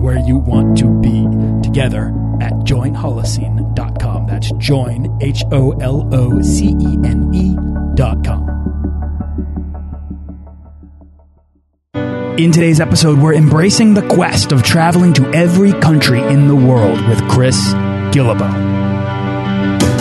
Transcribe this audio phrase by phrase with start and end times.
[0.00, 1.26] where you want to be
[1.62, 2.08] together
[2.40, 4.26] at joinholocene.com.
[4.26, 8.60] That's join, H O L O C E N E.com.
[12.38, 17.06] In today's episode, we're embracing the quest of traveling to every country in the world
[17.06, 17.74] with Chris
[18.14, 18.89] Guillebeau.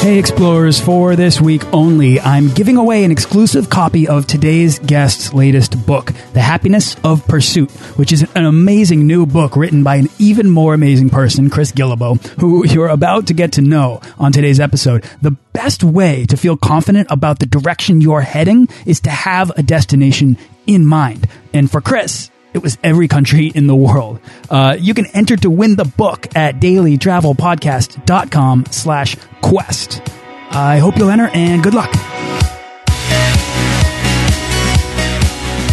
[0.00, 5.34] Hey, explorers, for this week only, I'm giving away an exclusive copy of today's guest's
[5.34, 10.08] latest book, The Happiness of Pursuit, which is an amazing new book written by an
[10.18, 14.58] even more amazing person, Chris Guillebeau, who you're about to get to know on today's
[14.58, 15.04] episode.
[15.20, 19.62] The best way to feel confident about the direction you're heading is to have a
[19.62, 21.28] destination in mind.
[21.52, 24.20] And for Chris, it was every country in the world.
[24.48, 30.02] Uh, you can enter to win the book at dailytravelpodcast.com slash quest.
[30.50, 31.90] I hope you'll enter and good luck.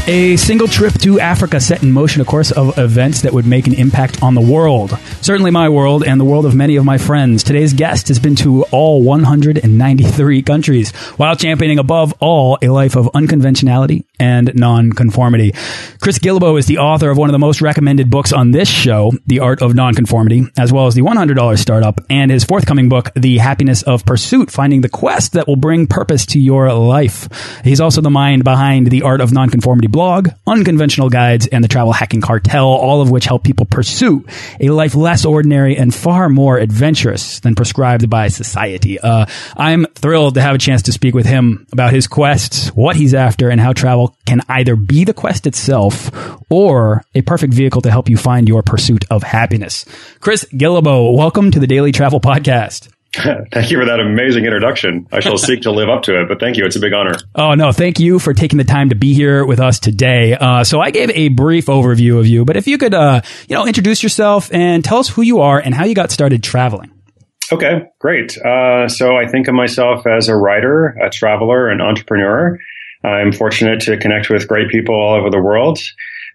[0.09, 3.67] A single trip to Africa set in motion a course of events that would make
[3.67, 4.97] an impact on the world.
[5.19, 7.43] Certainly my world and the world of many of my friends.
[7.43, 13.09] Today's guest has been to all 193 countries while championing above all a life of
[13.15, 15.51] unconventionality and nonconformity.
[15.99, 19.11] Chris Guillebeau is the author of one of the most recommended books on this show,
[19.25, 23.39] The Art of Nonconformity, as well as the $100 Startup and his forthcoming book, The
[23.39, 27.27] Happiness of Pursuit, finding the quest that will bring purpose to your life.
[27.65, 31.91] He's also the mind behind the Art of Nonconformity blog, Unconventional Guides, and the Travel
[31.91, 34.23] Hacking Cartel, all of which help people pursue
[34.59, 38.99] a life less ordinary and far more adventurous than prescribed by society.
[38.99, 39.25] Uh,
[39.55, 43.15] I'm thrilled to have a chance to speak with him about his quests, what he's
[43.15, 46.11] after, and how travel can either be the quest itself
[46.51, 49.83] or a perfect vehicle to help you find your pursuit of happiness.
[50.19, 52.87] Chris Guillebeau, welcome to the Daily Travel Podcast.
[53.51, 55.07] thank you for that amazing introduction.
[55.11, 56.65] I shall seek to live up to it, but thank you.
[56.65, 57.13] It's a big honor.
[57.35, 57.71] Oh, no.
[57.71, 60.35] Thank you for taking the time to be here with us today.
[60.35, 63.55] Uh, so I gave a brief overview of you, but if you could, uh, you
[63.55, 66.91] know, introduce yourself and tell us who you are and how you got started traveling.
[67.51, 68.37] Okay, great.
[68.37, 72.59] Uh, so I think of myself as a writer, a traveler, an entrepreneur.
[73.03, 75.79] I'm fortunate to connect with great people all over the world.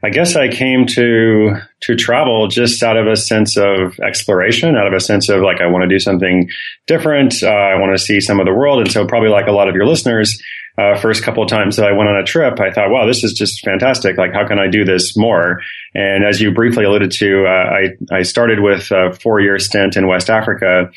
[0.05, 4.87] I guess I came to to travel just out of a sense of exploration, out
[4.87, 6.49] of a sense of like I want to do something
[6.87, 7.43] different.
[7.43, 9.69] Uh, I want to see some of the world, and so probably like a lot
[9.69, 10.43] of your listeners,
[10.79, 13.23] uh, first couple of times that I went on a trip, I thought, wow, this
[13.23, 14.17] is just fantastic.
[14.17, 15.61] Like, how can I do this more?
[15.95, 19.97] And as you briefly alluded to, uh, I I started with a four year stint
[19.97, 20.91] in West Africa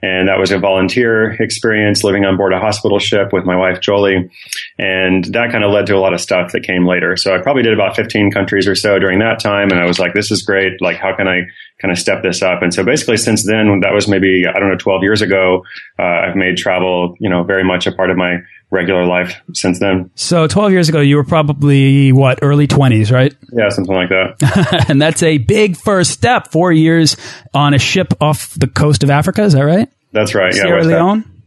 [0.00, 3.80] and that was a volunteer experience living on board a hospital ship with my wife,
[3.80, 4.30] Jolie.
[4.78, 7.16] And that kind of led to a lot of stuff that came later.
[7.16, 9.70] So I probably did about 15 countries or so during that time.
[9.70, 10.80] And I was like, this is great.
[10.80, 11.42] Like, how can I
[11.80, 12.62] kind of step this up?
[12.62, 15.64] And so basically since then, that was maybe, I don't know, 12 years ago,
[15.98, 18.38] uh, I've made travel, you know, very much a part of my
[18.70, 20.10] regular life since then.
[20.14, 23.34] So 12 years ago, you were probably what, early 20s, right?
[23.52, 24.86] Yeah, something like that.
[24.88, 26.48] and that's a big first step.
[26.48, 27.16] Four years
[27.54, 29.42] on a ship off the coast of Africa.
[29.42, 29.88] Is that right?
[30.12, 30.54] That's right.
[30.54, 30.62] Yeah.
[30.62, 31.20] Sierra Leone?
[31.20, 31.37] That?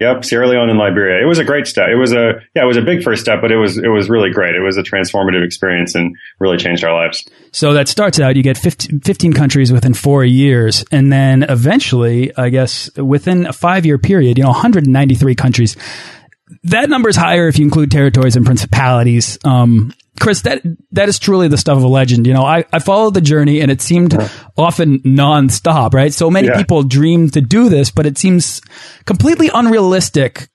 [0.00, 1.20] Yep, Sierra Leone and Liberia.
[1.20, 1.88] It was a great step.
[1.90, 4.08] It was a yeah, it was a big first step, but it was it was
[4.08, 4.54] really great.
[4.54, 7.28] It was a transformative experience and really changed our lives.
[7.50, 12.36] So that starts out you get 15, 15 countries within 4 years and then eventually,
[12.36, 15.76] I guess within a 5-year period, you know, 193 countries
[16.64, 19.38] that number is higher if you include territories and principalities.
[19.44, 20.62] Um, Chris, that
[20.92, 22.26] that is truly the stuff of a legend.
[22.26, 24.28] You know, I, I followed the journey and it seemed yeah.
[24.56, 26.12] often nonstop, right?
[26.12, 26.56] So many yeah.
[26.56, 28.60] people dream to do this, but it seems
[29.04, 30.48] completely unrealistic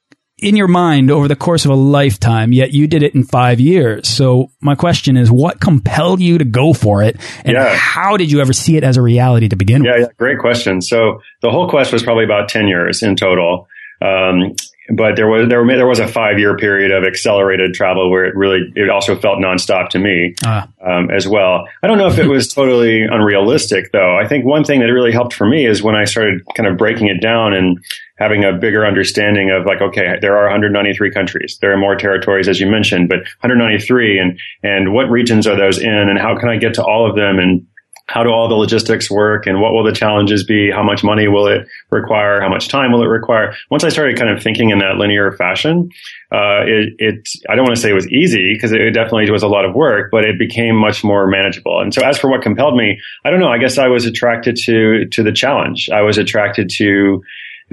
[0.44, 3.60] in your mind over the course of a lifetime, yet you did it in five
[3.60, 4.08] years.
[4.10, 7.18] So my question is, what compelled you to go for it?
[7.46, 7.74] And yeah.
[7.76, 10.02] how did you ever see it as a reality to begin yeah, with?
[10.02, 10.82] Yeah, great question.
[10.82, 13.68] So the whole quest was probably about 10 years in total.
[14.02, 14.54] Um,
[14.90, 18.36] but there was there, there was a five year period of accelerated travel where it
[18.36, 20.66] really it also felt nonstop to me uh.
[20.86, 21.68] um, as well.
[21.82, 24.18] I don't know if it was totally unrealistic though.
[24.18, 26.78] I think one thing that really helped for me is when I started kind of
[26.78, 27.80] breaking it down and
[28.18, 31.58] having a bigger understanding of like, okay, there are 193 countries.
[31.62, 35.80] There are more territories, as you mentioned, but 193 and, and what regions are those
[35.80, 37.66] in and how can I get to all of them and
[38.08, 40.70] how do all the logistics work and what will the challenges be?
[40.70, 42.42] How much money will it require?
[42.42, 43.56] How much time will it require?
[43.72, 45.90] Once I started kind of thinking in that linear fashion,
[46.32, 49.42] uh, it, it, I don't want to say it was easy because it definitely was
[49.42, 51.80] a lot of work, but it became much more manageable.
[51.80, 53.50] And so as for what compelled me, I don't know.
[53.50, 55.90] I guess I was attracted to, to the challenge.
[55.90, 57.24] I was attracted to,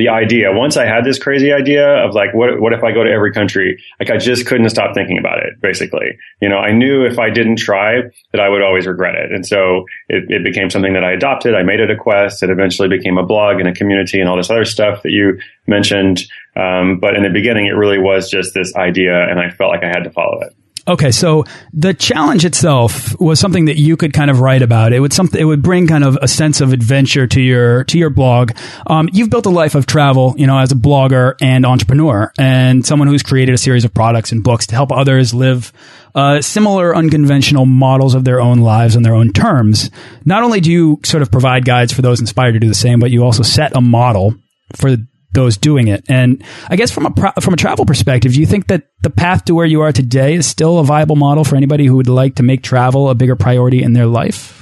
[0.00, 0.50] the idea.
[0.50, 3.32] Once I had this crazy idea of like, what, what if I go to every
[3.32, 3.79] country?
[4.00, 6.17] Like I just couldn't stop thinking about it, basically.
[6.41, 8.00] You know, I knew if I didn't try
[8.32, 9.31] that I would always regret it.
[9.31, 11.55] And so it, it became something that I adopted.
[11.55, 12.43] I made it a quest.
[12.43, 15.38] It eventually became a blog and a community and all this other stuff that you
[15.67, 16.23] mentioned.
[16.56, 19.85] Um, but in the beginning, it really was just this idea and I felt like
[19.85, 20.56] I had to follow it.
[20.91, 24.93] Okay, so the challenge itself was something that you could kind of write about.
[24.93, 25.41] It would something.
[25.41, 28.51] It would bring kind of a sense of adventure to your to your blog.
[28.89, 32.85] Um, you've built a life of travel, you know, as a blogger and entrepreneur, and
[32.85, 35.73] someone who's created a series of products and books to help others live
[36.17, 39.93] uh, similar unconventional models of their own lives on their own terms.
[40.25, 42.99] Not only do you sort of provide guides for those inspired to do the same,
[42.99, 44.35] but you also set a model
[44.75, 44.97] for
[45.32, 46.05] those doing it.
[46.09, 49.44] And I guess from a from a travel perspective, do you think that the path
[49.47, 52.37] to where you are today is still a viable model for anybody who would like
[52.37, 54.61] to make travel a bigger priority in their life?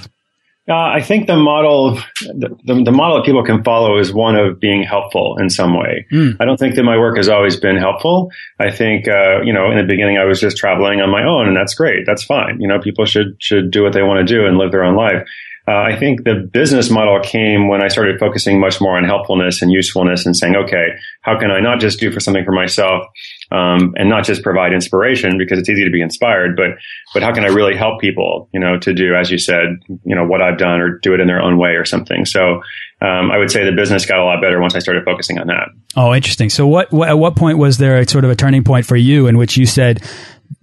[0.69, 4.59] Uh, I think the model, the, the, model that people can follow is one of
[4.59, 6.05] being helpful in some way.
[6.11, 6.37] Mm.
[6.39, 8.29] I don't think that my work has always been helpful.
[8.59, 11.47] I think, uh, you know, in the beginning, I was just traveling on my own,
[11.47, 12.05] and that's great.
[12.05, 12.61] That's fine.
[12.61, 14.95] You know, people should should do what they want to do and live their own
[14.95, 15.27] life.
[15.69, 19.61] Uh, I think the business model came when I started focusing much more on helpfulness
[19.61, 20.87] and usefulness and saying, okay,
[21.21, 23.05] how can I not just do for something for myself
[23.51, 26.71] um, and not just provide inspiration because it's easy to be inspired, but
[27.13, 30.15] but how can I really help people, you know, to do as you said, you
[30.15, 32.25] know, what I've done or do it in their own way or something.
[32.25, 32.61] So
[33.01, 35.47] um, I would say the business got a lot better once I started focusing on
[35.47, 35.69] that.
[35.95, 36.49] Oh, interesting.
[36.49, 38.95] So what, what at what point was there a sort of a turning point for
[38.95, 40.01] you in which you said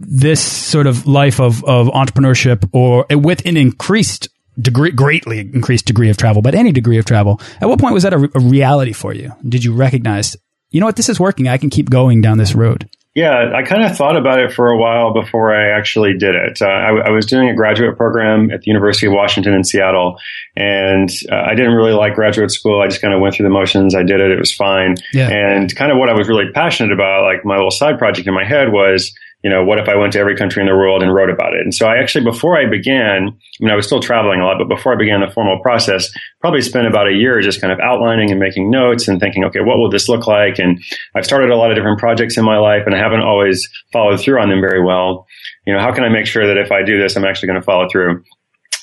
[0.01, 4.31] this sort of life of of entrepreneurship or with an increased
[4.61, 7.41] degree, greatly increased degree of travel, but any degree of travel.
[7.61, 9.33] At what point was that a, a reality for you?
[9.49, 10.37] Did you recognize,
[10.71, 11.49] you know what, this is working.
[11.49, 12.89] I can keep going down this road.
[13.17, 16.61] Yeah, I kind of thought about it for a while before I actually did it.
[16.61, 20.19] Uh, I, I, was doing a graduate program at the University of Washington in Seattle,
[20.55, 22.83] and uh, I didn't really like graduate school.
[22.83, 23.95] I just kind of went through the motions.
[23.95, 24.97] I did it; it was fine.
[25.15, 25.31] Yeah.
[25.31, 28.35] And kind of what I was really passionate about, like my little side project in
[28.35, 29.15] my head, was
[29.47, 31.55] you know, what if I went to every country in the world and wrote about
[31.55, 31.61] it?
[31.61, 34.59] And so I actually, before I began, I mean, I was still traveling a lot,
[34.59, 36.11] but before I began the formal process,
[36.41, 39.61] probably spent about a year just kind of outlining and making notes and thinking, okay,
[39.61, 40.59] what will this look like?
[40.59, 40.83] And
[41.15, 44.19] I've started a lot of different projects in my life and I haven't always followed
[44.19, 45.29] through on them very well.
[45.65, 47.61] You know, how can I make sure that if I do this, I'm actually going
[47.61, 48.25] to follow through?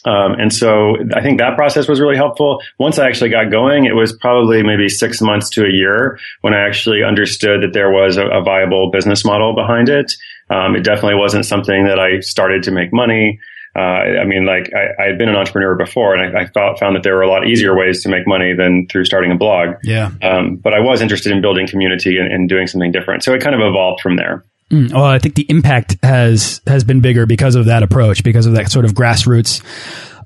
[0.06, 2.62] Um, and so I think that process was really helpful.
[2.78, 6.54] Once I actually got going, it was probably maybe six months to a year when
[6.54, 10.12] I actually understood that there was a, a viable business model behind it.
[10.50, 13.40] Um, it definitely wasn't something that I started to make money.
[13.76, 13.80] Uh,
[14.22, 16.96] I mean, like I, I, had been an entrepreneur before, and I, I thought, found
[16.96, 19.78] that there were a lot easier ways to make money than through starting a blog.
[19.84, 20.12] Yeah.
[20.22, 23.42] Um, but I was interested in building community and, and, doing something different, so it
[23.42, 24.46] kind of evolved from there.
[24.70, 28.46] Mm, well, I think the impact has has been bigger because of that approach, because
[28.46, 29.64] of that sort of grassroots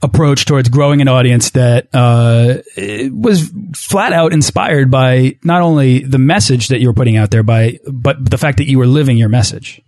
[0.02, 2.58] approach towards growing an audience that uh,
[3.12, 7.44] was flat out inspired by not only the message that you were putting out there,
[7.44, 9.82] by but the fact that you were living your message.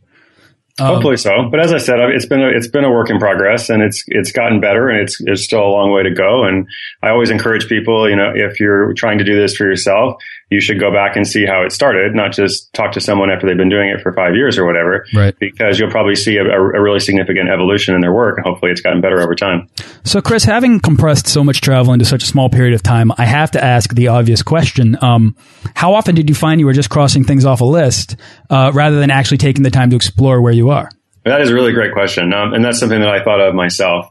[0.79, 1.49] Um, Hopefully so.
[1.49, 4.03] But as I said, it's been a, it's been a work in progress, and it's
[4.07, 6.43] it's gotten better, and it's there's still a long way to go.
[6.43, 6.67] And
[7.01, 10.59] I always encourage people, you know, if you're trying to do this for yourself, you
[10.59, 13.57] should go back and see how it started, not just talk to someone after they've
[13.57, 15.05] been doing it for five years or whatever.
[15.13, 15.37] Right.
[15.39, 18.81] Because you'll probably see a, a really significant evolution in their work, and hopefully it's
[18.81, 19.67] gotten better over time.
[20.03, 23.25] So, Chris, having compressed so much travel into such a small period of time, I
[23.25, 25.35] have to ask the obvious question: um,
[25.75, 28.15] How often did you find you were just crossing things off a list
[28.49, 30.89] uh, rather than actually taking the time to explore where you are?
[31.25, 32.33] That is a really great question.
[32.33, 34.07] Um, and that's something that I thought of myself.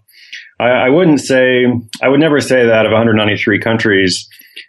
[0.61, 1.65] I, I, wouldn't say,
[2.03, 4.29] I would never say that of 193 countries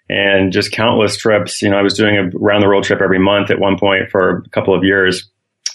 [0.09, 1.61] and just countless trips.
[1.61, 4.09] You know, I was doing a round the world trip every month at one point
[4.09, 5.29] for a couple of years.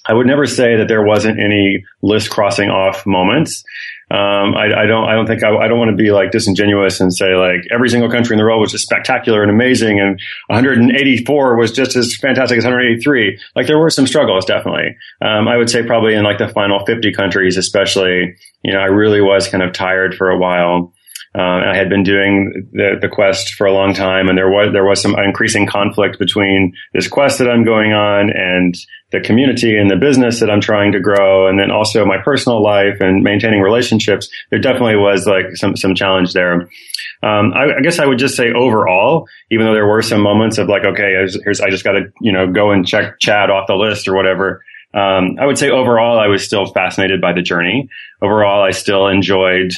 [0.06, 3.64] I would never say that there wasn't any list crossing off moments.
[4.10, 5.08] Um, I, I, don't.
[5.08, 7.88] I don't think I, I, don't want to be like disingenuous and say like every
[7.88, 12.14] single country in the world was just spectacular and amazing, and 184 was just as
[12.20, 13.40] fantastic as 183.
[13.56, 14.94] Like there were some struggles, definitely.
[15.22, 18.36] Um, I would say probably in like the final 50 countries, especially.
[18.62, 20.93] You know, I really was kind of tired for a while.
[21.36, 24.72] Uh, I had been doing the, the quest for a long time, and there was
[24.72, 28.72] there was some increasing conflict between this quest that I'm going on and
[29.10, 32.62] the community and the business that I'm trying to grow, and then also my personal
[32.62, 34.28] life and maintaining relationships.
[34.50, 36.68] There definitely was like some some challenge there.
[37.24, 40.58] Um, I, I, guess I would just say overall, even though there were some moments
[40.58, 43.66] of like, okay, here's I just got to you know go and check Chad off
[43.66, 44.64] the list or whatever.
[44.94, 47.88] Um, I would say overall, I was still fascinated by the journey.
[48.22, 49.72] Overall, I still enjoyed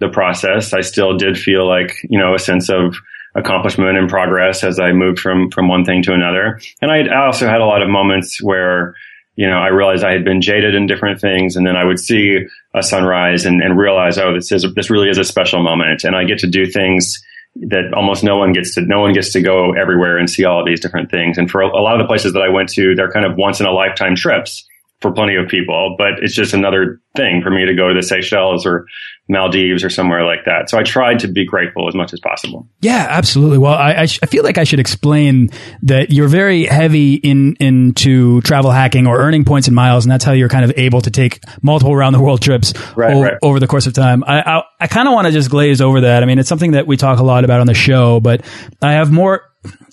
[0.00, 0.72] the process.
[0.72, 2.96] I still did feel like, you know, a sense of
[3.34, 6.60] accomplishment and progress as I moved from, from one thing to another.
[6.82, 8.94] And I, also had a lot of moments where,
[9.36, 12.00] you know, I realized I had been jaded in different things and then I would
[12.00, 12.38] see
[12.74, 16.02] a sunrise and, and realize, oh, this is, this really is a special moment.
[16.02, 17.22] And I get to do things
[17.56, 20.60] that almost no one gets to, no one gets to go everywhere and see all
[20.60, 21.38] of these different things.
[21.38, 23.36] And for a, a lot of the places that I went to, they're kind of
[23.36, 24.66] once in a lifetime trips
[25.00, 28.02] for plenty of people, but it's just another thing for me to go to the
[28.02, 28.86] Seychelles or
[29.28, 30.68] Maldives or somewhere like that.
[30.68, 32.68] So I tried to be grateful as much as possible.
[32.80, 33.58] Yeah, absolutely.
[33.58, 35.50] Well, I, I, I, feel like I should explain
[35.82, 40.24] that you're very heavy in into travel hacking or earning points and miles, and that's
[40.24, 43.38] how you're kind of able to take multiple around the world trips right, right.
[43.42, 44.22] over the course of time.
[44.24, 46.22] I I, I kind of want to just glaze over that.
[46.22, 48.44] I mean, it's something that we talk a lot about on the show, but
[48.82, 49.42] I have more.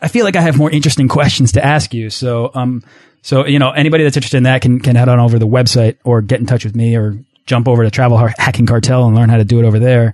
[0.01, 2.09] I feel like I have more interesting questions to ask you.
[2.09, 2.81] So, um,
[3.21, 5.47] so, you know, anybody that's interested in that can, can head on over to the
[5.47, 9.15] website or get in touch with me or jump over to Travel Hacking Cartel and
[9.15, 10.13] learn how to do it over there.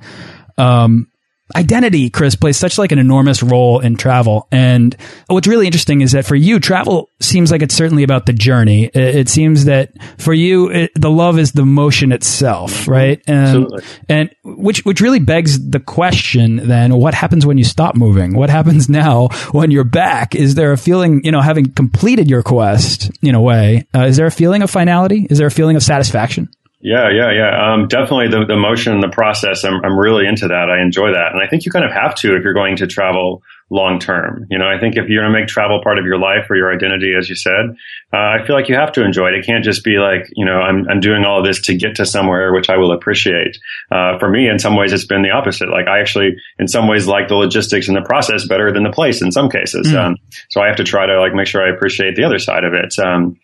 [0.57, 1.07] Um,
[1.55, 4.47] identity, Chris, plays such like an enormous role in travel.
[4.51, 4.95] And
[5.27, 8.85] what's really interesting is that for you, travel seems like it's certainly about the journey.
[8.85, 13.21] It, it seems that for you, it, the love is the motion itself, right?
[13.27, 13.83] And, Absolutely.
[14.09, 18.35] And which, which really begs the question then, what happens when you stop moving?
[18.35, 20.35] What happens now when you're back?
[20.35, 24.17] Is there a feeling, you know, having completed your quest in a way, uh, is
[24.17, 25.27] there a feeling of finality?
[25.29, 26.49] Is there a feeling of satisfaction?
[26.83, 27.73] Yeah, yeah, yeah.
[27.73, 29.63] Um, definitely the, the motion, and the process.
[29.63, 30.69] I'm, I'm really into that.
[30.69, 31.31] I enjoy that.
[31.31, 34.45] And I think you kind of have to if you're going to travel long term.
[34.51, 36.57] You know, I think if you're going to make travel part of your life or
[36.57, 37.77] your identity, as you said,
[38.11, 39.35] uh, I feel like you have to enjoy it.
[39.35, 41.95] It can't just be like, you know, I'm, I'm doing all of this to get
[41.95, 43.57] to somewhere, which I will appreciate.
[43.89, 45.69] Uh, for me, in some ways, it's been the opposite.
[45.69, 48.91] Like I actually, in some ways, like the logistics and the process better than the
[48.91, 49.87] place in some cases.
[49.87, 49.97] Mm.
[49.97, 50.17] Um,
[50.49, 52.73] so I have to try to like make sure I appreciate the other side of
[52.73, 52.99] it.
[52.99, 53.39] Um,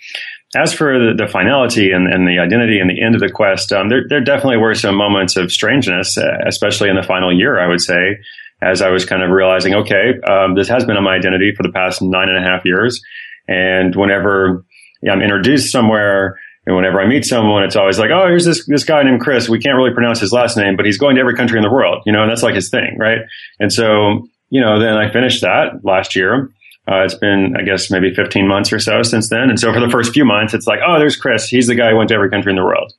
[0.56, 3.72] as for the, the finality and, and, the identity and the end of the quest,
[3.72, 7.60] um, there, there definitely were some moments of strangeness, uh, especially in the final year,
[7.60, 8.18] I would say,
[8.62, 11.72] as I was kind of realizing, okay, um, this has been my identity for the
[11.72, 13.01] past nine and a half years.
[13.48, 14.65] And whenever
[15.10, 18.84] I'm introduced somewhere, and whenever I meet someone, it's always like, oh, here's this, this
[18.84, 19.50] guy named Chris.
[19.50, 21.72] We can't really pronounce his last name, but he's going to every country in the
[21.72, 23.20] world, you know, and that's like his thing, right?
[23.60, 26.51] And so, you know, then I finished that last year
[26.88, 29.50] uh, it's been, I guess, maybe 15 months or so since then.
[29.50, 31.48] And so for the first few months, it's like, oh, there's Chris.
[31.48, 32.92] He's the guy who went to every country in the world.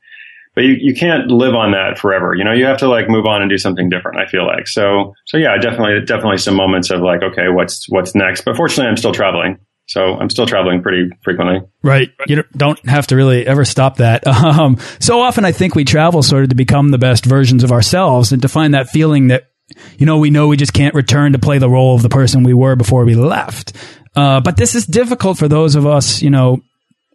[0.55, 2.35] But you, you can't live on that forever.
[2.35, 4.67] You know, you have to like move on and do something different, I feel like.
[4.67, 8.43] So, so yeah, definitely, definitely some moments of like, okay, what's, what's next?
[8.43, 9.59] But fortunately, I'm still traveling.
[9.87, 11.69] So I'm still traveling pretty frequently.
[11.83, 12.11] Right.
[12.29, 14.23] You don't have to really ever stop that.
[14.51, 17.73] Um, so often I think we travel sort of to become the best versions of
[17.73, 19.50] ourselves and to find that feeling that
[19.99, 22.43] you know, we know we just can't return to play the role of the person
[22.43, 23.73] we were before we left.
[24.15, 26.61] Uh, but this is difficult for those of us, you know,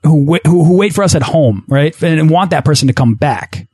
[0.04, 2.00] who, who, who wait for us at home, right?
[2.02, 3.68] And want that person to come back.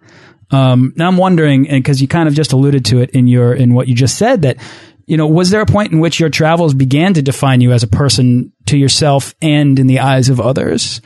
[0.49, 3.53] Um, now I'm wondering, and because you kind of just alluded to it in your,
[3.53, 4.57] in what you just said that,
[5.05, 7.83] you know, was there a point in which your travels began to define you as
[7.83, 11.01] a person to yourself and in the eyes of others?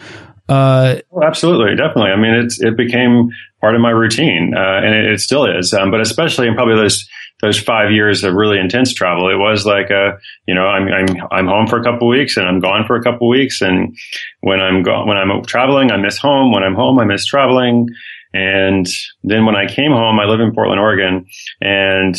[0.47, 2.11] Uh, well, absolutely, definitely.
[2.11, 3.29] I mean, it's, it became
[3.61, 5.73] part of my routine, uh, and it, it, still is.
[5.73, 7.09] Um, but especially in probably those
[7.41, 11.07] those five years of really intense travel, it was like a, you know, I'm, I'm,
[11.31, 13.61] I'm home for a couple weeks and I'm gone for a couple weeks.
[13.61, 13.95] And
[14.41, 16.51] when I'm go- when I'm traveling, I miss home.
[16.51, 17.87] When I'm home, I miss traveling.
[18.33, 18.87] And
[19.23, 21.25] then when I came home, I live in Portland, Oregon
[21.61, 22.15] and,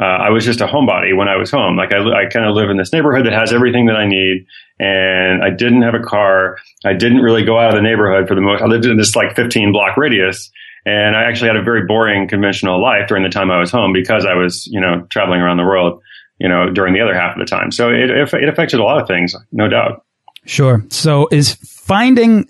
[0.00, 1.76] uh, I was just a homebody when I was home.
[1.76, 4.46] Like I, I kind of live in this neighborhood that has everything that I need,
[4.78, 6.58] and I didn't have a car.
[6.84, 8.62] I didn't really go out of the neighborhood for the most.
[8.62, 10.52] I lived in this like 15 block radius,
[10.84, 13.92] and I actually had a very boring conventional life during the time I was home
[13.92, 16.02] because I was, you know, traveling around the world,
[16.38, 17.72] you know, during the other half of the time.
[17.72, 20.04] So it, it affected a lot of things, no doubt.
[20.44, 20.84] Sure.
[20.88, 22.48] So is finding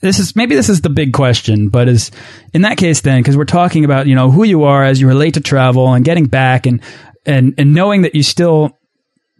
[0.00, 2.10] this is maybe this is the big question, but is
[2.52, 5.08] in that case then because we're talking about you know who you are as you
[5.08, 6.82] relate to travel and getting back and
[7.24, 8.76] and and knowing that you still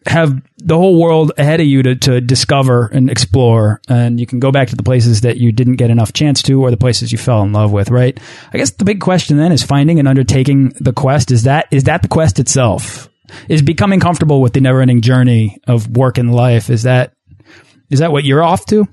[0.07, 3.81] have the whole world ahead of you to, to discover and explore.
[3.89, 6.63] And you can go back to the places that you didn't get enough chance to
[6.63, 8.19] or the places you fell in love with, right?
[8.53, 11.31] I guess the big question then is finding and undertaking the quest.
[11.31, 13.09] Is that, is that the quest itself?
[13.49, 16.71] Is becoming comfortable with the never ending journey of work and life?
[16.71, 17.13] Is that,
[17.91, 18.87] is that what you're off to?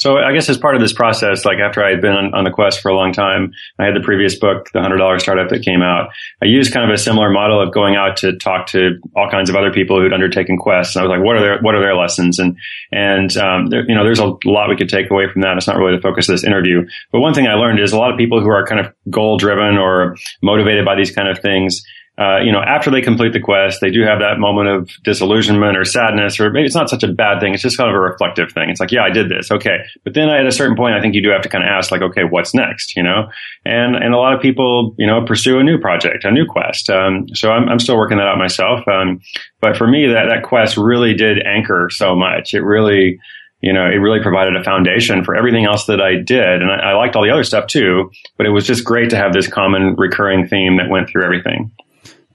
[0.00, 2.44] So I guess as part of this process, like after I had been on, on
[2.44, 5.50] the quest for a long time, I had the previous book, the hundred dollar startup
[5.50, 6.08] that came out.
[6.42, 9.50] I used kind of a similar model of going out to talk to all kinds
[9.50, 10.96] of other people who'd undertaken quests.
[10.96, 12.38] And I was like, what are their, what are their lessons?
[12.38, 12.56] And,
[12.90, 15.58] and, um, there, you know, there's a lot we could take away from that.
[15.58, 16.86] It's not really the focus of this interview.
[17.12, 19.36] But one thing I learned is a lot of people who are kind of goal
[19.36, 21.84] driven or motivated by these kind of things,
[22.20, 25.78] uh, you know, after they complete the quest, they do have that moment of disillusionment
[25.78, 27.54] or sadness, or maybe it's not such a bad thing.
[27.54, 28.68] It's just kind of a reflective thing.
[28.68, 29.50] It's like, yeah, I did this.
[29.50, 29.78] Okay.
[30.04, 31.90] But then at a certain point, I think you do have to kind of ask,
[31.90, 32.94] like, okay, what's next?
[32.94, 33.30] You know,
[33.64, 36.90] and, and a lot of people, you know, pursue a new project, a new quest.
[36.90, 38.86] Um, so I'm, I'm still working that out myself.
[38.86, 39.22] Um,
[39.62, 42.52] but for me, that, that quest really did anchor so much.
[42.52, 43.18] It really,
[43.62, 46.60] you know, it really provided a foundation for everything else that I did.
[46.60, 49.16] And I, I liked all the other stuff too, but it was just great to
[49.16, 51.70] have this common recurring theme that went through everything.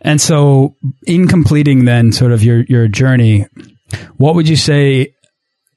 [0.06, 0.76] And so,
[1.08, 3.48] in completing then sort of your your journey,
[4.18, 5.16] what would you say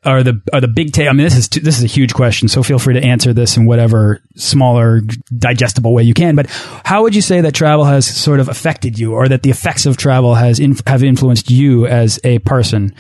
[0.05, 1.09] are the are the big take?
[1.09, 3.57] I mean, this is this is a huge question, so feel free to answer this
[3.57, 5.01] in whatever smaller,
[5.37, 6.37] digestible way you can.
[6.37, 6.47] But
[6.85, 9.87] how would you say that travel has sort of affected you, or that the effects
[9.87, 12.95] of travel has have influenced you as a person?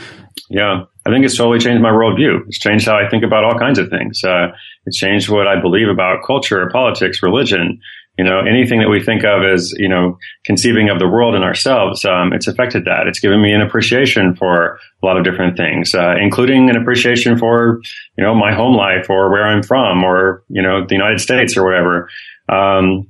[0.48, 2.46] Yeah, I think it's totally changed my worldview.
[2.46, 4.24] It's changed how I think about all kinds of things.
[4.24, 4.48] Uh,
[4.86, 7.80] it's changed what I believe about culture, politics, religion
[8.18, 11.44] you know, anything that we think of as, you know, conceiving of the world and
[11.44, 13.06] ourselves, um, it's affected that.
[13.06, 17.38] It's given me an appreciation for a lot of different things, uh, including an appreciation
[17.38, 17.80] for,
[18.16, 21.56] you know, my home life or where I'm from or, you know, the United States
[21.56, 22.10] or whatever.
[22.48, 23.06] Um,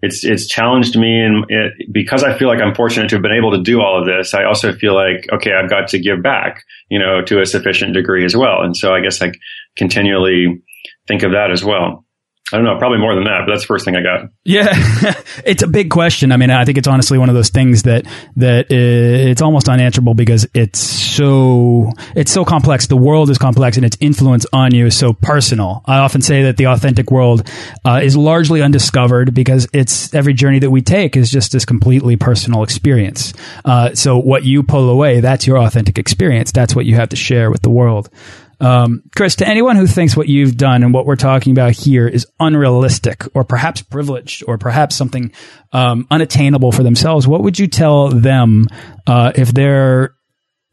[0.00, 3.36] it's, it's challenged me and it, because I feel like I'm fortunate to have been
[3.36, 6.22] able to do all of this, I also feel like, okay, I've got to give
[6.22, 8.62] back, you know, to a sufficient degree as well.
[8.62, 9.32] And so I guess I
[9.76, 10.62] continually
[11.06, 12.05] think of that as well.
[12.52, 14.30] I don't know, probably more than that, but that's the first thing I got.
[14.44, 14.68] Yeah,
[15.44, 16.30] it's a big question.
[16.30, 19.68] I mean, I think it's honestly one of those things that that uh, it's almost
[19.68, 22.86] unanswerable because it's so it's so complex.
[22.86, 25.82] The world is complex, and its influence on you is so personal.
[25.86, 27.50] I often say that the authentic world
[27.84, 32.14] uh, is largely undiscovered because it's every journey that we take is just this completely
[32.14, 33.34] personal experience.
[33.64, 36.52] Uh, so what you pull away, that's your authentic experience.
[36.52, 38.08] That's what you have to share with the world.
[38.60, 42.08] Um, Chris, to anyone who thinks what you've done and what we're talking about here
[42.08, 45.32] is unrealistic or perhaps privileged or perhaps something
[45.72, 48.66] um, unattainable for themselves, what would you tell them
[49.06, 50.14] uh, if they're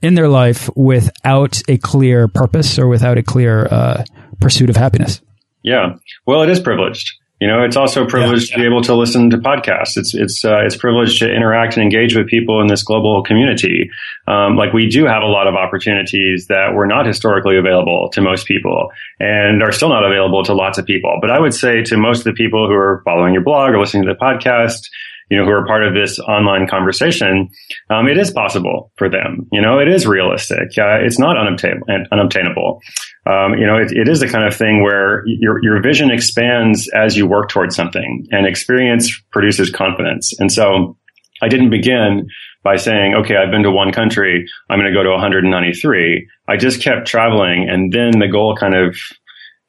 [0.01, 4.03] in their life without a clear purpose or without a clear uh,
[4.39, 5.21] pursuit of happiness?
[5.61, 7.13] Yeah, well, it is privileged.
[7.43, 8.63] You know, it's also privileged yeah, yeah.
[8.63, 9.97] to be able to listen to podcasts.
[9.97, 13.91] It's it's uh, it's privileged to interact and engage with people in this global community.
[14.27, 18.21] Um, like we do have a lot of opportunities that were not historically available to
[18.21, 21.17] most people, and are still not available to lots of people.
[21.19, 23.79] But I would say to most of the people who are following your blog or
[23.81, 24.87] listening to the podcast,
[25.29, 27.49] you know, who are part of this online conversation,
[27.89, 29.47] um, it is possible for them.
[29.51, 30.77] You know, it is realistic.
[30.77, 31.87] Uh, it's not unobtainable.
[32.11, 32.81] unobtainable.
[33.25, 36.89] Um, you know, it, it is the kind of thing where your your vision expands
[36.89, 40.33] as you work towards something, and experience produces confidence.
[40.39, 40.97] And so,
[41.41, 42.27] I didn't begin
[42.63, 46.27] by saying, okay, I've been to one country, I'm going to go to 193.
[46.47, 48.97] I just kept traveling, and then the goal kind of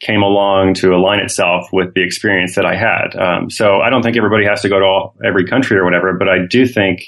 [0.05, 3.17] came along to align itself with the experience that I had.
[3.17, 6.13] Um, so I don't think everybody has to go to all, every country or whatever,
[6.13, 7.07] but I do think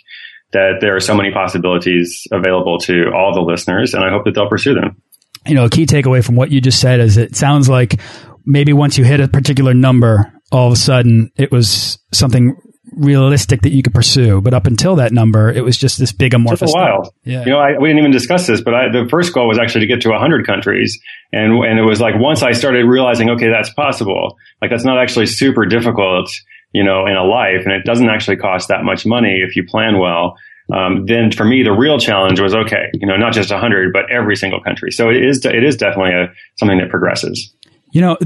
[0.52, 4.34] that there are so many possibilities available to all the listeners, and I hope that
[4.34, 5.00] they'll pursue them.
[5.46, 8.00] You know, a key takeaway from what you just said is it sounds like
[8.44, 12.56] maybe once you hit a particular number, all of a sudden it was something
[12.96, 14.40] realistic that you could pursue.
[14.40, 16.70] But up until that number, it was just this big amorphous.
[16.70, 17.14] It took a while.
[17.24, 17.44] Yeah.
[17.44, 19.82] You know, I, we didn't even discuss this, but I, the first goal was actually
[19.82, 20.98] to get to 100 countries.
[21.32, 24.38] And, and it was like once I started realizing, okay, that's possible.
[24.60, 26.30] Like that's not actually super difficult,
[26.72, 27.62] you know, in a life.
[27.64, 30.36] And it doesn't actually cost that much money if you plan well.
[30.72, 34.10] Um, then for me, the real challenge was okay, you know, not just 100, but
[34.10, 34.90] every single country.
[34.90, 37.52] So it is, it is definitely a, something that progresses.
[37.92, 38.18] You know,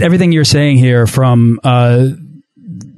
[0.00, 2.08] everything you're saying here from, uh,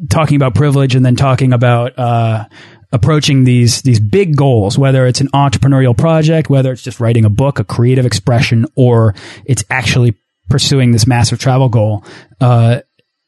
[0.08, 2.44] talking about privilege and then talking about uh,
[2.92, 7.30] approaching these these big goals, whether it's an entrepreneurial project, whether it's just writing a
[7.30, 10.14] book, a creative expression, or it's actually
[10.48, 12.04] pursuing this massive travel goal.
[12.40, 12.80] Uh,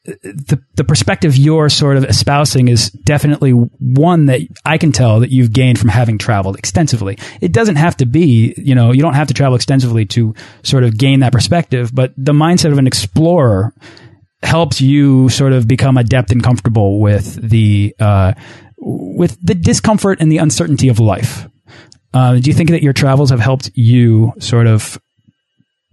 [0.05, 5.31] the the perspective you're sort of espousing is definitely one that I can tell that
[5.31, 7.19] you've gained from having traveled extensively.
[7.41, 10.85] It doesn't have to be, you know, you don't have to travel extensively to sort
[10.85, 13.75] of gain that perspective, but the mindset of an explorer
[14.43, 18.35] helps you sort of become adept and comfortable with the uh,
[18.79, 21.49] with the discomfort and the uncertainty of life.
[22.13, 24.99] Uh, do you think that your travels have helped you sort of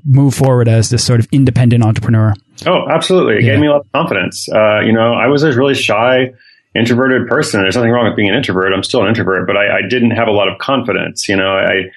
[0.05, 2.33] move forward as this sort of independent entrepreneur?
[2.65, 3.35] Oh, absolutely.
[3.35, 3.51] It yeah.
[3.53, 4.47] gave me a lot of confidence.
[4.49, 6.33] Uh, you know, I was a really shy,
[6.75, 7.61] introverted person.
[7.61, 8.73] There's nothing wrong with being an introvert.
[8.73, 11.27] I'm still an introvert, but I, I didn't have a lot of confidence.
[11.27, 11.89] You know, I,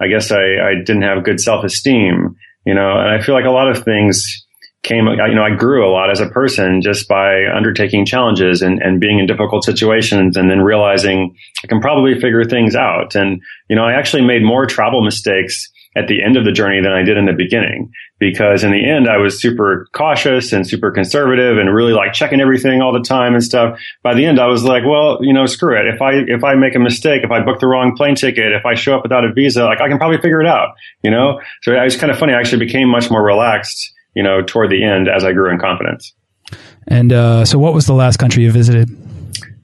[0.00, 2.36] I guess I, I didn't have good self esteem.
[2.66, 4.43] you know, and I feel like a lot of things
[4.84, 8.80] came, you know, I grew a lot as a person just by undertaking challenges and,
[8.80, 13.16] and being in difficult situations and then realizing I can probably figure things out.
[13.16, 16.80] And, you know, I actually made more travel mistakes at the end of the journey
[16.82, 17.92] than I did in the beginning.
[18.18, 22.40] Because in the end, I was super cautious and super conservative and really like checking
[22.40, 23.78] everything all the time and stuff.
[24.02, 25.92] By the end, I was like, well, you know, screw it.
[25.92, 28.66] If I, if I make a mistake, if I book the wrong plane ticket, if
[28.66, 31.40] I show up without a visa, like I can probably figure it out, you know?
[31.62, 32.32] So it was kind of funny.
[32.32, 35.58] I actually became much more relaxed, you know, toward the end as I grew in
[35.58, 36.12] confidence.
[36.86, 38.90] And uh, so, what was the last country you visited?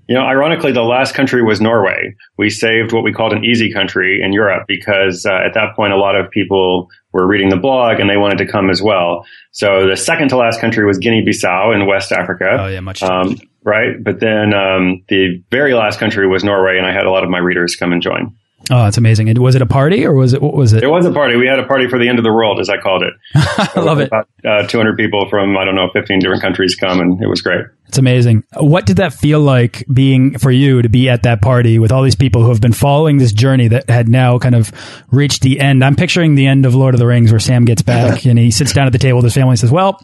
[0.09, 2.17] You know, ironically, the last country was Norway.
[2.37, 5.93] We saved what we called an easy country in Europe because uh, at that point,
[5.93, 9.25] a lot of people were reading the blog and they wanted to come as well.
[9.53, 12.57] So the second to last country was Guinea-Bissau in West Africa.
[12.59, 13.05] Oh yeah, much.
[13.05, 17.11] Um, right, but then um, the very last country was Norway, and I had a
[17.11, 18.35] lot of my readers come and join.
[18.71, 19.29] Oh, that's amazing.
[19.29, 20.83] And was it a party or was it, what was it?
[20.83, 21.37] It was a party.
[21.37, 23.15] We had a party for the end of the world, as I called it.
[23.35, 24.09] I love it.
[24.09, 27.43] About, uh, 200 people from, I don't know, 15 different countries come and it was
[27.43, 27.65] great.
[27.89, 28.45] It's amazing.
[28.57, 32.05] What did that feel like being for you to be at that party with all
[32.05, 34.73] these people who have been following this journey that had now kind of
[35.11, 35.83] reached the end?
[35.83, 38.53] I'm picturing the end of Lord of the Rings where Sam gets back and he
[38.53, 40.01] sits down at the table with his family and says, well,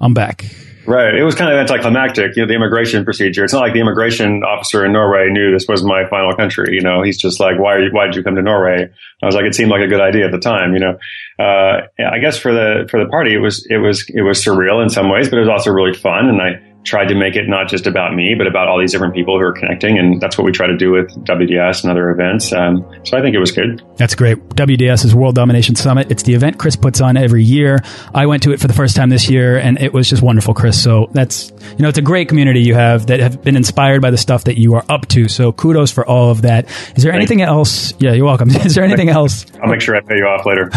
[0.00, 0.44] I'm back.
[0.88, 1.14] Right.
[1.14, 3.44] It was kind of anticlimactic, you know, the immigration procedure.
[3.44, 6.74] It's not like the immigration officer in Norway knew this was my final country.
[6.74, 8.88] You know, he's just like, why, are you, why did you come to Norway?
[9.22, 10.98] I was like, it seemed like a good idea at the time, you know.
[11.38, 14.82] Uh, I guess for the, for the party, it was, it was, it was surreal
[14.82, 16.30] in some ways, but it was also really fun.
[16.30, 19.14] And I, tried to make it not just about me, but about all these different
[19.14, 19.98] people who are connecting.
[19.98, 22.52] And that's what we try to do with WDS and other events.
[22.52, 23.82] Um, so I think it was good.
[23.96, 24.38] That's great.
[24.50, 26.10] WDS is World Domination Summit.
[26.10, 27.80] It's the event Chris puts on every year.
[28.14, 30.54] I went to it for the first time this year and it was just wonderful,
[30.54, 30.82] Chris.
[30.82, 34.10] So that's, you know, it's a great community you have that have been inspired by
[34.10, 35.28] the stuff that you are up to.
[35.28, 36.68] So kudos for all of that.
[36.96, 37.92] Is there anything else?
[37.98, 38.50] Yeah, you're welcome.
[38.68, 39.44] Is there anything else?
[39.62, 40.70] I'll make sure I pay you off later.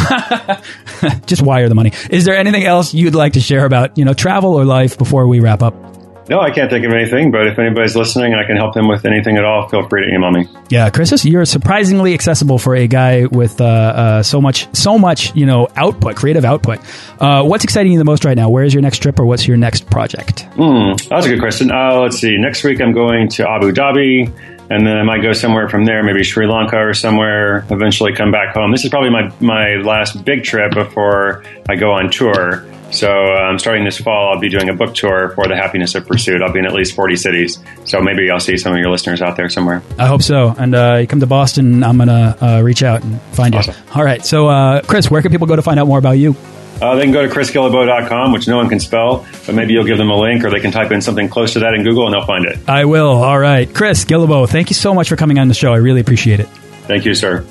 [1.25, 1.93] just wire the money.
[2.09, 5.27] Is there anything else you'd like to share about, you know, travel or life before
[5.27, 6.00] we wrap up?
[6.29, 8.87] No, I can't think of anything, but if anybody's listening and I can help them
[8.87, 10.47] with anything at all, feel free to email me.
[10.69, 15.35] Yeah, Chris, you're surprisingly accessible for a guy with uh, uh, so much, so much,
[15.35, 16.79] you know, output, creative output.
[17.19, 18.49] Uh, what's exciting you the most right now?
[18.49, 20.45] Where is your next trip, or what's your next project?
[20.51, 21.71] Mm, that's a good question.
[21.71, 22.37] Uh, let's see.
[22.37, 24.27] Next week, I'm going to Abu Dhabi,
[24.69, 27.65] and then I might go somewhere from there, maybe Sri Lanka or somewhere.
[27.69, 28.71] Eventually, come back home.
[28.71, 32.63] This is probably my my last big trip before I go on tour.
[32.91, 36.05] So um, starting this fall, I'll be doing a book tour for The Happiness of
[36.05, 36.41] Pursuit.
[36.41, 37.59] I'll be in at least 40 cities.
[37.85, 39.81] So maybe I'll see some of your listeners out there somewhere.
[39.97, 40.53] I hope so.
[40.57, 43.75] And uh, you come to Boston, I'm going to uh, reach out and find awesome.
[43.75, 43.93] you.
[43.95, 44.25] All right.
[44.25, 46.35] So, uh, Chris, where can people go to find out more about you?
[46.81, 49.99] Uh, they can go to chrisguillebeau.com, which no one can spell, but maybe you'll give
[49.99, 52.13] them a link or they can type in something close to that in Google and
[52.13, 52.57] they'll find it.
[52.67, 53.23] I will.
[53.23, 53.71] All right.
[53.71, 55.71] Chris Guillebeau, thank you so much for coming on the show.
[55.73, 56.47] I really appreciate it.
[56.87, 57.45] Thank you, sir.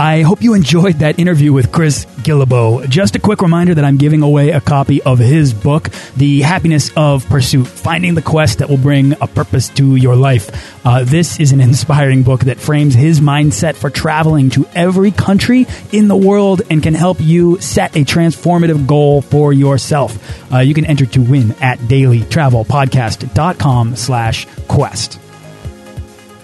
[0.00, 2.88] I hope you enjoyed that interview with Chris Guillebeau.
[2.88, 6.92] Just a quick reminder that I'm giving away a copy of his book, The Happiness
[6.96, 10.86] of Pursuit Finding the Quest That Will Bring a Purpose to Your Life.
[10.86, 15.66] Uh, this is an inspiring book that frames his mindset for traveling to every country
[15.90, 20.16] in the world and can help you set a transformative goal for yourself.
[20.52, 25.18] Uh, you can enter to win at dailytravelpodcast.com slash quest.